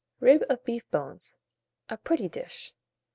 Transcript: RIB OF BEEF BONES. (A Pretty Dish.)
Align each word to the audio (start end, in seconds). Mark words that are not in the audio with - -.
RIB 0.19 0.43
OF 0.49 0.65
BEEF 0.65 0.89
BONES. 0.89 1.35
(A 1.89 1.95
Pretty 1.95 2.27
Dish.) 2.27 2.73